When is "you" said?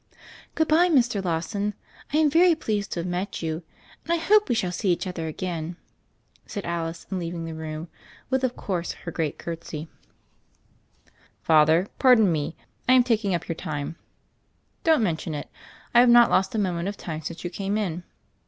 3.43-3.61, 17.43-17.51